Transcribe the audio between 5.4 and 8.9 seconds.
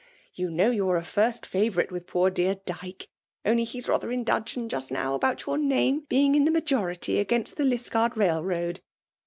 your name being in the majority against the liskeard railroad.